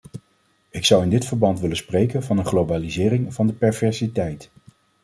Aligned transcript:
Ik 0.69 0.85
zou 0.85 1.03
in 1.03 1.09
dit 1.09 1.25
verband 1.25 1.59
willen 1.59 1.75
spreken 1.77 2.23
van 2.23 2.37
een 2.37 2.45
globalisering 2.45 3.33
van 3.33 3.47
de 3.47 3.53
perversiteit. 3.53 4.49